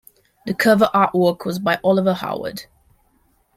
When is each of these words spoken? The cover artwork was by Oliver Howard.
The 0.47 0.55
cover 0.55 0.89
artwork 0.95 1.45
was 1.45 1.59
by 1.59 1.79
Oliver 1.83 2.15
Howard. 2.15 2.63